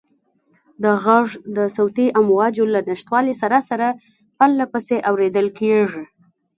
[0.83, 1.27] دا غږ
[1.57, 3.87] د صوتي امواجو له نشتوالي سره سره
[4.37, 6.03] پرله پسې اورېدل کېږي.